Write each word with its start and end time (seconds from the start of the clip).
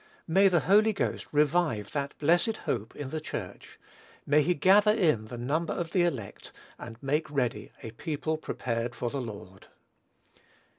May 0.27 0.47
the 0.47 0.61
Holy 0.61 0.93
Ghost 0.93 1.27
revive 1.31 1.91
"that 1.91 2.17
blessed 2.17 2.57
hope" 2.65 2.95
in 2.95 3.11
the 3.11 3.21
Church, 3.21 3.77
may 4.25 4.41
he 4.41 4.55
gather 4.55 4.91
in 4.91 5.25
the 5.25 5.37
number 5.37 5.73
of 5.73 5.91
the 5.91 6.01
elect, 6.05 6.51
and 6.79 6.97
"make 7.03 7.29
ready 7.29 7.71
a 7.83 7.91
people 7.91 8.35
prepared 8.39 8.95
for 8.95 9.11
the 9.11 9.21
Lord!" 9.21 9.67